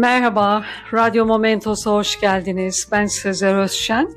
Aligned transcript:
Merhaba, 0.00 0.64
Radyo 0.94 1.26
Momentos'a 1.26 1.90
hoş 1.90 2.20
geldiniz. 2.20 2.88
Ben 2.92 3.06
Sezer 3.06 3.54
Özşen. 3.54 4.10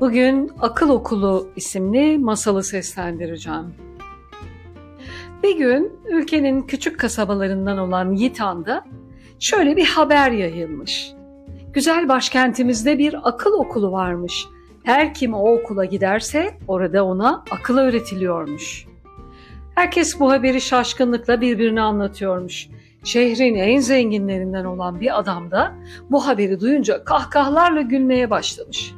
Bugün 0.00 0.52
Akıl 0.60 0.90
Okulu 0.90 1.48
isimli 1.56 2.18
masalı 2.18 2.64
seslendireceğim. 2.64 3.74
Bir 5.42 5.56
gün 5.56 5.92
ülkenin 6.08 6.62
küçük 6.62 7.00
kasabalarından 7.00 7.78
olan 7.78 8.12
Yitan'da 8.12 8.84
şöyle 9.38 9.76
bir 9.76 9.86
haber 9.86 10.30
yayılmış. 10.30 11.12
Güzel 11.72 12.08
başkentimizde 12.08 12.98
bir 12.98 13.28
akıl 13.28 13.52
okulu 13.52 13.92
varmış. 13.92 14.46
Her 14.84 15.14
kim 15.14 15.34
o 15.34 15.52
okula 15.54 15.84
giderse 15.84 16.58
orada 16.68 17.04
ona 17.04 17.44
akıl 17.50 17.78
öğretiliyormuş. 17.78 18.86
Herkes 19.74 20.20
bu 20.20 20.32
haberi 20.32 20.60
şaşkınlıkla 20.60 21.40
birbirine 21.40 21.80
anlatıyormuş. 21.80 22.68
Şehrin 23.04 23.54
en 23.54 23.80
zenginlerinden 23.80 24.64
olan 24.64 25.00
bir 25.00 25.18
adam 25.18 25.50
da 25.50 25.74
bu 26.10 26.26
haberi 26.26 26.60
duyunca 26.60 27.04
kahkahalarla 27.04 27.80
gülmeye 27.80 28.30
başlamış. 28.30 28.94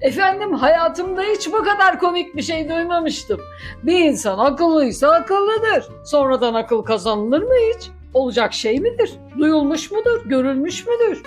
Efendim 0.00 0.52
hayatımda 0.52 1.22
hiç 1.22 1.52
bu 1.52 1.64
kadar 1.64 1.98
komik 1.98 2.36
bir 2.36 2.42
şey 2.42 2.68
duymamıştım. 2.68 3.40
Bir 3.82 3.98
insan 3.98 4.38
akıllıysa 4.38 5.08
akıllıdır. 5.08 5.88
Sonradan 6.04 6.54
akıl 6.54 6.82
kazanılır 6.82 7.42
mı 7.42 7.54
hiç? 7.74 7.90
Olacak 8.14 8.52
şey 8.52 8.80
midir? 8.80 9.12
Duyulmuş 9.38 9.90
mudur? 9.90 10.22
Görülmüş 10.26 10.86
müdür? 10.86 11.22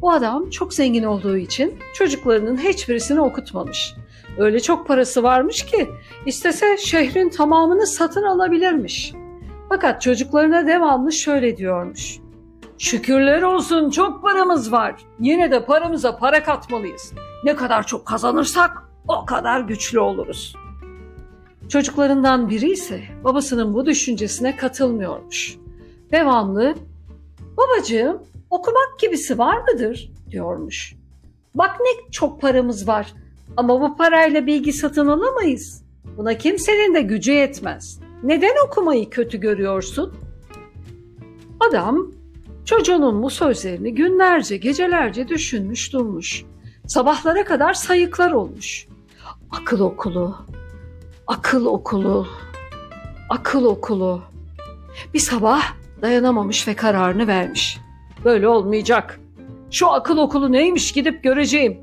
Bu 0.00 0.12
adam 0.12 0.50
çok 0.50 0.74
zengin 0.74 1.02
olduğu 1.02 1.36
için 1.36 1.78
çocuklarının 1.94 2.56
hiçbirisini 2.56 3.20
okutmamış. 3.20 3.94
Öyle 4.38 4.60
çok 4.60 4.86
parası 4.86 5.22
varmış 5.22 5.66
ki 5.66 5.88
istese 6.26 6.76
şehrin 6.76 7.28
tamamını 7.28 7.86
satın 7.86 8.22
alabilirmiş. 8.22 9.12
Fakat 9.68 10.02
çocuklarına 10.02 10.66
devamlı 10.66 11.12
şöyle 11.12 11.56
diyormuş. 11.56 12.18
Şükürler 12.78 13.42
olsun 13.42 13.90
çok 13.90 14.22
paramız 14.22 14.72
var. 14.72 14.94
Yine 15.20 15.50
de 15.50 15.64
paramıza 15.64 16.16
para 16.16 16.42
katmalıyız. 16.42 17.12
Ne 17.44 17.56
kadar 17.56 17.86
çok 17.86 18.06
kazanırsak 18.06 18.70
o 19.08 19.24
kadar 19.24 19.60
güçlü 19.60 20.00
oluruz. 20.00 20.56
Çocuklarından 21.68 22.50
biri 22.50 22.70
ise 22.70 23.02
babasının 23.24 23.74
bu 23.74 23.86
düşüncesine 23.86 24.56
katılmıyormuş. 24.56 25.56
Devamlı 26.12 26.74
babacığım 27.56 28.22
okumak 28.50 28.98
gibisi 29.00 29.38
var 29.38 29.56
mıdır 29.56 30.10
diyormuş. 30.30 30.94
Bak 31.54 31.76
ne 31.80 32.10
çok 32.10 32.40
paramız 32.40 32.88
var 32.88 33.14
ama 33.56 33.80
bu 33.80 33.96
parayla 33.96 34.46
bilgi 34.46 34.72
satın 34.72 35.08
alamayız. 35.08 35.84
Buna 36.16 36.38
kimsenin 36.38 36.94
de 36.94 37.00
gücü 37.00 37.32
yetmez. 37.32 38.00
Neden 38.22 38.66
okumayı 38.66 39.10
kötü 39.10 39.40
görüyorsun? 39.40 40.14
Adam 41.60 42.10
çocuğunun 42.64 43.22
bu 43.22 43.30
sözlerini 43.30 43.94
günlerce, 43.94 44.56
gecelerce 44.56 45.28
düşünmüş 45.28 45.92
durmuş. 45.92 46.44
Sabahlara 46.86 47.44
kadar 47.44 47.74
sayıklar 47.74 48.32
olmuş. 48.32 48.86
Akıl 49.50 49.80
okulu, 49.80 50.36
akıl 51.26 51.66
okulu, 51.66 52.26
akıl 53.30 53.64
okulu. 53.64 54.22
Bir 55.14 55.18
sabah 55.18 55.62
dayanamamış 56.02 56.68
ve 56.68 56.76
kararını 56.76 57.26
vermiş. 57.26 57.78
Böyle 58.24 58.48
olmayacak. 58.48 59.20
Şu 59.70 59.88
akıl 59.88 60.16
okulu 60.16 60.52
neymiş 60.52 60.92
gidip 60.92 61.22
göreceğim. 61.22 61.78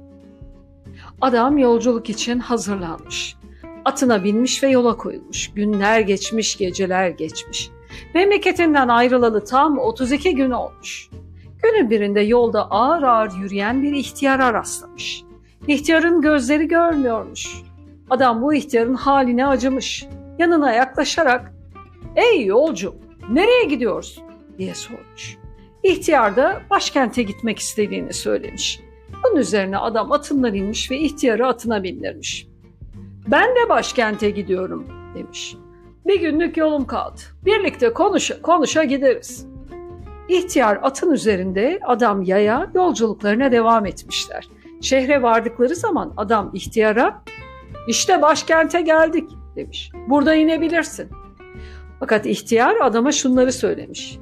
Adam 1.22 1.58
yolculuk 1.58 2.10
için 2.10 2.40
hazırlanmış. 2.40 3.36
Atına 3.86 4.24
binmiş 4.24 4.64
ve 4.64 4.70
yola 4.70 4.98
koyulmuş. 4.98 5.54
Günler 5.54 6.00
geçmiş, 6.00 6.58
geceler 6.58 7.10
geçmiş. 7.10 7.70
Memleketinden 8.14 8.88
ayrılalı 8.88 9.46
tam 9.46 9.80
32 9.80 10.36
gün 10.36 10.52
olmuş. 10.52 11.10
Günün 11.64 11.90
birinde 11.90 12.22
yolda 12.22 12.72
ağır 12.72 13.04
ağır 13.04 13.32
yürüyen 13.42 13.84
bir 13.84 13.92
ihtiyara 13.94 14.54
rastlamış. 14.54 15.24
İhtiyarın 15.68 16.22
gözleri 16.22 16.68
görmüyormuş. 16.68 17.64
Adam 18.10 18.42
bu 18.42 18.54
ihtiyarın 18.54 18.94
haline 18.94 19.48
acımış. 19.48 20.06
Yanına 20.40 20.74
yaklaşarak 20.74 21.54
''Ey 22.16 22.46
yolcu, 22.46 22.96
nereye 23.30 23.64
gidiyorsun?'' 23.64 24.24
diye 24.58 24.76
sormuş. 24.76 25.38
İhtiyar 25.84 26.36
da 26.36 26.62
başkente 26.70 27.24
gitmek 27.24 27.60
istediğini 27.60 28.14
söylemiş. 28.14 28.80
Bunun 29.24 29.36
üzerine 29.36 29.78
adam 29.78 30.12
atından 30.12 30.54
inmiş 30.54 30.92
ve 30.92 30.98
ihtiyarı 30.98 31.48
atına 31.48 31.84
bindirmiş. 31.84 32.48
Ben 33.28 33.56
de 33.56 33.70
başkente 33.70 34.30
gidiyorum 34.30 34.88
demiş. 35.16 35.56
Bir 36.08 36.20
günlük 36.20 36.58
yolum 36.58 36.88
kaldı. 36.88 37.20
Birlikte 37.46 37.94
konuşa 37.94 38.42
konuşa 38.42 38.84
gideriz. 38.84 39.48
İhtiyar 40.30 40.80
atın 40.82 41.12
üzerinde 41.12 41.80
adam 41.86 42.24
yaya 42.24 42.72
yolculuklarına 42.76 43.52
devam 43.52 43.86
etmişler. 43.86 44.48
Şehre 44.82 45.22
vardıkları 45.22 45.76
zaman 45.76 46.14
adam 46.18 46.52
ihtiyara 46.54 47.24
işte 47.88 48.22
başkente 48.22 48.82
geldik 48.82 49.30
demiş. 49.56 49.92
Burada 50.10 50.36
inebilirsin. 50.36 51.10
Fakat 52.00 52.26
ihtiyar 52.26 52.76
adama 52.82 53.12
şunları 53.12 53.52
söylemiş. 53.52 54.20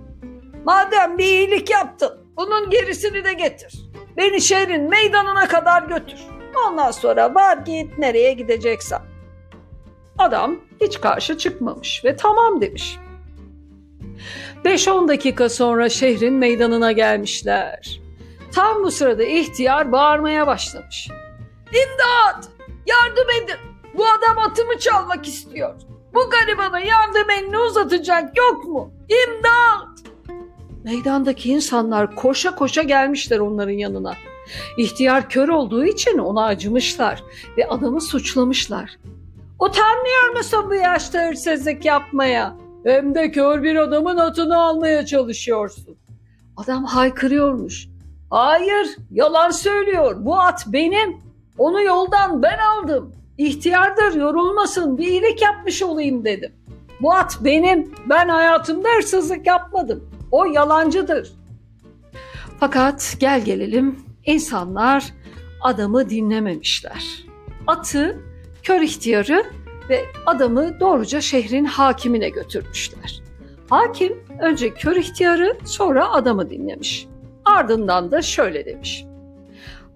Madem 0.66 1.18
bir 1.18 1.26
iyilik 1.26 1.70
yaptın 1.70 2.10
bunun 2.38 2.70
gerisini 2.70 3.24
de 3.24 3.34
getir. 3.34 3.82
Beni 4.18 4.42
şehrin 4.42 4.90
meydanına 4.90 5.48
kadar 5.48 5.84
götür. 5.84 6.20
Ondan 6.68 6.92
sonra 6.92 7.36
var 7.36 7.58
git 7.58 7.98
nereye 7.98 8.34
gideceksen. 8.34 9.02
Adam 10.18 10.56
hiç 10.82 11.02
karşı 11.02 11.38
çıkmamış 11.38 12.06
ve 12.06 12.16
tamam 12.16 12.62
demiş. 12.62 12.98
5-10 14.66 15.08
dakika 15.08 15.50
sonra 15.50 15.90
şehrin 15.90 16.34
meydanına 16.34 16.92
gelmişler. 16.92 18.02
Tam 18.52 18.84
bu 18.84 18.92
sırada 18.92 19.24
ihtiyar 19.24 19.92
bağırmaya 19.92 20.48
başlamış. 20.48 21.10
İmdat! 21.68 22.50
Yardım 22.86 23.30
edin! 23.44 23.56
Bu 23.98 24.06
adam 24.06 24.38
atımı 24.38 24.80
çalmak 24.80 25.28
istiyor. 25.28 25.76
Bu 26.14 26.30
garibana 26.30 26.80
yardım 26.80 27.30
elini 27.30 27.58
uzatacak 27.58 28.38
yok 28.38 28.66
mu? 28.66 28.94
İmdat! 29.10 29.88
Meydandaki 30.84 31.50
insanlar 31.50 32.16
koşa 32.16 32.56
koşa 32.56 32.84
gelmişler 32.84 33.40
onların 33.40 33.74
yanına. 33.74 34.14
İhtiyar 34.78 35.30
kör 35.30 35.50
olduğu 35.50 35.86
için 35.86 36.18
ona 36.18 36.46
acımışlar 36.46 37.24
ve 37.58 37.68
adamı 37.68 38.02
suçlamışlar. 38.02 38.98
Utanmıyor 39.60 40.38
musun 40.38 40.66
bu 40.70 40.76
yaşta 40.76 41.28
hırsızlık 41.28 41.86
yapmaya? 41.86 42.56
Hem 42.86 43.16
de 43.16 43.32
kör 43.32 43.64
bir 43.64 43.76
adamın 43.76 44.18
atını 44.18 44.64
almaya 44.64 45.06
çalışıyorsun. 45.06 45.98
Adam 46.58 46.86
haykırıyormuş. 46.86 47.88
Hayır, 48.30 48.88
yalan 49.12 49.52
söylüyor. 49.52 50.16
Bu 50.20 50.40
at 50.40 50.64
benim. 50.68 51.18
Onu 51.58 51.82
yoldan 51.82 52.44
ben 52.44 52.58
aldım. 52.58 53.16
İhtiyardır, 53.38 54.14
yorulmasın, 54.14 54.98
bir 54.98 55.08
iyilik 55.08 55.42
yapmış 55.42 55.84
olayım 55.84 56.26
dedim. 56.26 56.52
Bu 57.02 57.14
at 57.14 57.38
benim. 57.42 57.92
Ben 58.10 58.30
hayatımda 58.30 58.90
hırsızlık 58.90 59.48
yapmadım. 59.48 60.10
O 60.32 60.46
yalancıdır. 60.46 61.34
Fakat 62.60 63.16
gel 63.20 63.46
gelelim 63.46 64.11
insanlar 64.26 65.14
adamı 65.62 66.10
dinlememişler. 66.10 67.26
Atı 67.68 68.22
kör 68.64 68.82
ihtiyarı 68.82 69.44
ve 69.90 70.06
adamı 70.26 70.80
doğruca 70.80 71.22
şehrin 71.22 71.66
hakimine 71.66 72.30
götürmüşler. 72.30 73.22
Hakim 73.70 74.24
önce 74.40 74.74
kör 74.74 74.96
ihtiyarı 74.96 75.58
sonra 75.66 76.12
adamı 76.12 76.50
dinlemiş. 76.50 77.08
Ardından 77.46 78.12
da 78.12 78.22
şöyle 78.22 78.66
demiş. 78.66 79.06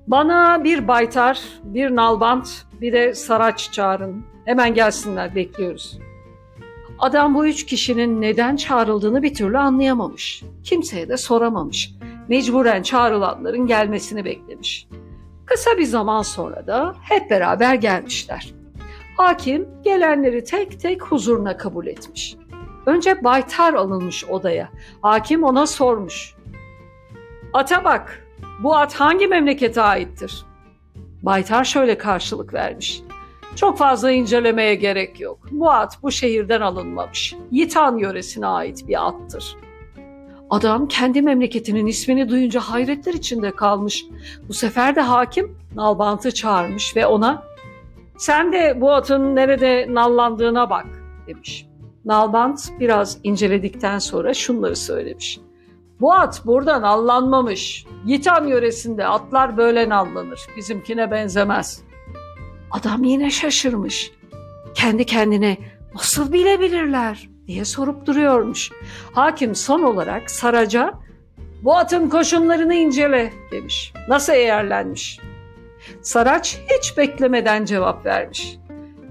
Bana 0.08 0.63
bir 0.63 0.88
baytar, 0.88 1.42
bir 1.63 1.96
nalbant, 1.96 2.50
bir 2.81 2.94
de 2.94 3.13
saraç 3.13 3.72
çağırın. 3.72 4.25
Hemen 4.46 4.74
gelsinler 4.74 5.36
bekliyoruz. 5.36 6.00
Adam 7.00 7.36
bu 7.36 7.48
üç 7.48 7.66
kişinin 7.66 8.22
neden 8.22 8.56
çağrıldığını 8.56 9.24
bir 9.24 9.33
türlü 9.33 9.57
anlayamamış. 9.57 10.44
Kimseye 10.63 11.10
de 11.10 11.18
soramamış. 11.18 11.92
Mecburen 12.27 12.83
çağrılanların 12.83 13.68
gelmesini 13.68 14.25
beklemiş. 14.25 14.88
Kısa 15.45 15.77
bir 15.77 15.86
zaman 15.86 16.22
sonra 16.22 16.68
da 16.68 16.95
hep 17.01 17.30
beraber 17.30 17.75
gelmişler. 17.75 18.54
Hakim 19.18 19.68
gelenleri 19.83 20.44
tek 20.44 20.80
tek 20.80 21.04
huzuruna 21.04 21.57
kabul 21.57 21.88
etmiş. 21.88 22.36
Önce 22.86 23.24
baytar 23.24 23.74
alınmış 23.74 24.25
odaya. 24.25 24.69
Hakim 25.01 25.44
ona 25.44 25.68
sormuş. 25.68 26.36
Ata 27.54 27.83
bak, 27.83 28.25
bu 28.63 28.75
at 28.75 28.94
hangi 28.94 29.27
memlekete 29.27 29.81
aittir? 29.81 30.45
Baytar 31.24 31.63
şöyle 31.63 31.98
karşılık 31.98 32.54
vermiş. 32.54 33.01
Çok 33.56 33.77
fazla 33.77 34.12
incelemeye 34.12 34.75
gerek 34.75 35.19
yok. 35.19 35.39
Bu 35.51 35.72
at 35.72 35.98
bu 36.04 36.12
şehirden 36.12 36.62
alınmamış. 36.62 37.36
Yitan 37.51 37.98
yöresine 37.98 38.48
ait 38.48 38.88
bir 38.88 39.07
attır. 39.07 39.56
Adam 40.50 40.88
kendi 40.88 41.21
memleketinin 41.21 41.88
ismini 41.88 42.30
duyunca 42.30 42.59
hayretler 42.59 43.13
içinde 43.13 43.51
kalmış. 43.51 44.06
Bu 44.47 44.53
sefer 44.53 44.95
de 44.95 45.01
hakim 45.01 45.57
Nalbant'ı 45.75 46.33
çağırmış 46.33 46.95
ve 46.95 47.06
ona 47.06 47.44
sen 48.18 48.53
de 48.53 48.81
bu 48.81 48.92
atın 48.92 49.36
nerede 49.36 49.88
nallandığına 49.89 50.69
bak 50.69 50.86
demiş. 51.27 51.68
Nalbant 52.06 52.69
biraz 52.80 53.18
inceledikten 53.24 54.00
sonra 54.00 54.33
şunları 54.33 54.75
söylemiş. 54.75 55.39
Bu 56.01 56.13
at 56.13 56.45
buradan 56.45 56.83
allanmamış. 56.83 57.86
Yitan 58.06 58.48
yöresinde 58.48 59.07
atlar 59.07 59.57
böyle 59.57 59.89
nallanır. 59.89 60.39
Bizimkine 60.57 61.12
benzemez. 61.12 61.83
Adam 62.71 63.03
yine 63.03 63.30
şaşırmış. 63.30 64.12
Kendi 64.74 65.06
kendine 65.06 65.57
nasıl 65.95 66.33
bilebilirler 66.33 67.35
diye 67.47 67.65
sorup 67.65 68.06
duruyormuş. 68.06 68.71
Hakim 69.13 69.56
son 69.56 69.83
olarak 69.83 70.31
Saraca 70.31 70.94
bu 71.63 71.75
atın 71.77 72.09
koşumlarını 72.09 72.74
incele 72.75 73.33
demiş. 73.51 73.94
Nasıl 74.09 74.33
eğerlenmiş? 74.33 75.19
Saraç 76.01 76.59
hiç 76.69 76.97
beklemeden 76.97 77.65
cevap 77.65 78.06
vermiş. 78.06 78.57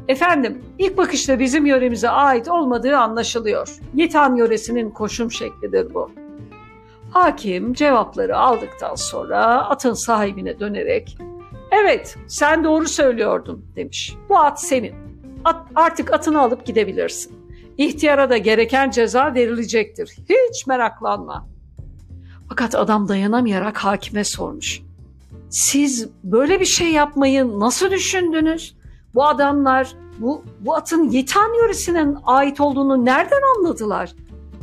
Efendim, 0.09 0.65
ilk 0.79 0.97
bakışta 0.99 1.39
bizim 1.39 1.67
yöremize 1.67 2.09
ait 2.09 2.49
olmadığı 2.49 2.97
anlaşılıyor. 2.97 3.69
Yitan 3.95 4.37
yöresinin 4.37 4.91
koşum 4.91 5.33
şeklidir 5.33 5.95
bu. 5.95 6.11
Hakim 7.11 7.73
cevapları 7.75 8.39
aldıktan 8.39 8.95
sonra 8.95 9.39
atın 9.69 9.93
sahibine 9.93 10.61
dönerek 10.61 11.19
"Evet, 11.71 12.17
sen 12.29 12.65
doğru 12.65 12.89
söylüyordun." 12.89 13.65
demiş. 13.77 14.15
"Bu 14.29 14.39
at 14.39 14.63
senin. 14.63 14.95
At, 15.45 15.67
artık 15.75 16.13
atını 16.13 16.41
alıp 16.43 16.67
gidebilirsin. 16.67 17.44
İhtiyara 17.79 18.31
da 18.31 18.37
gereken 18.37 18.91
ceza 18.91 19.35
verilecektir. 19.35 20.17
Hiç 20.29 20.67
meraklanma." 20.67 21.49
Fakat 22.49 22.75
adam 22.75 23.09
dayanamayarak 23.09 23.77
hakime 23.77 24.25
sormuş. 24.25 24.83
Siz 25.51 26.09
böyle 26.25 26.61
bir 26.61 26.65
şey 26.65 26.93
yapmayı 26.93 27.61
nasıl 27.61 27.91
düşündünüz? 27.91 28.77
Bu 29.15 29.25
adamlar 29.25 29.97
bu, 30.19 30.45
bu 30.61 30.75
atın 30.77 31.11
Yitan 31.11 31.55
yöresinin 31.55 32.17
ait 32.25 32.61
olduğunu 32.61 33.05
nereden 33.05 33.41
anladılar? 33.57 34.13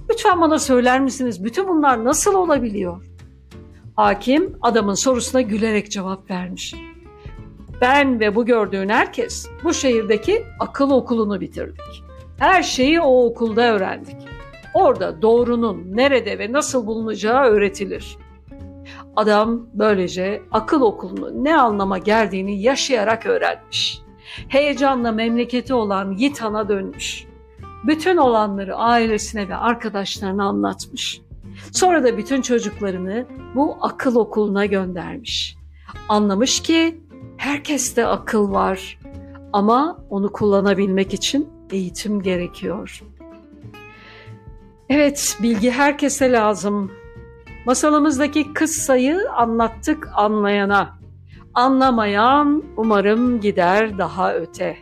Lütfen 0.10 0.42
bana 0.42 0.60
söyler 0.60 1.00
misiniz? 1.00 1.44
Bütün 1.44 1.68
bunlar 1.68 2.06
nasıl 2.06 2.34
olabiliyor? 2.34 3.06
Hakim 3.96 4.58
adamın 4.62 4.94
sorusuna 4.94 5.42
gülerek 5.42 5.92
cevap 5.92 6.32
vermiş. 6.32 6.76
Ben 7.82 8.20
ve 8.20 8.36
bu 8.36 8.46
gördüğün 8.46 8.90
herkes 8.90 9.48
bu 9.64 9.74
şehirdeki 9.74 10.44
akıl 10.60 10.92
okulunu 10.92 11.42
bitirdik. 11.42 12.04
Her 12.42 12.64
şeyi 12.64 13.02
o 13.02 13.26
okulda 13.26 13.62
öğrendik. 13.62 14.18
Orada 14.74 15.22
doğrunun 15.22 15.84
nerede 15.98 16.40
ve 16.40 16.52
nasıl 16.52 16.88
bulunacağı 16.88 17.44
öğretilir. 17.44 18.18
Adam 19.16 19.68
böylece 19.74 20.42
akıl 20.52 20.82
okulunun 20.82 21.44
ne 21.44 21.58
anlama 21.58 21.98
geldiğini 21.98 22.62
yaşayarak 22.62 23.26
öğrenmiş. 23.26 24.02
Heyecanla 24.48 25.12
memleketi 25.12 25.74
olan 25.74 26.12
Yitan'a 26.12 26.70
dönmüş. 26.70 27.28
Bütün 27.88 28.18
olanları 28.18 28.76
ailesine 28.76 29.50
ve 29.50 29.56
arkadaşlarına 29.56 30.46
anlatmış. 30.46 31.22
Sonra 31.72 32.04
da 32.04 32.18
bütün 32.18 32.42
çocuklarını 32.42 33.26
bu 33.56 33.78
akıl 33.82 34.16
okuluna 34.16 34.66
göndermiş. 34.66 35.58
Anlamış 36.10 36.60
ki 36.60 37.02
herkeste 37.38 38.06
akıl 38.06 38.52
var 38.52 39.00
ama 39.54 39.98
onu 40.10 40.32
kullanabilmek 40.32 41.14
için 41.14 41.61
eğitim 41.74 42.22
gerekiyor. 42.22 43.02
Evet, 44.90 45.38
bilgi 45.44 45.72
herkese 45.72 46.32
lazım. 46.32 46.92
Masalımızdaki 47.66 48.54
kıssayı 48.54 49.32
anlattık 49.32 50.10
anlayana. 50.16 51.00
Anlamayan 51.54 52.64
umarım 52.78 53.42
gider 53.42 53.98
daha 53.98 54.34
öte. 54.34 54.78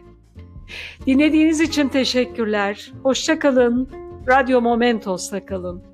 Dinlediğiniz 1.05 1.61
için 1.61 1.87
teşekkürler. 1.89 2.91
Hoşça 3.03 3.39
kalın. 3.39 3.89
Radyo 4.27 4.61
Momentos'ta 4.61 5.45
kalın. 5.45 5.88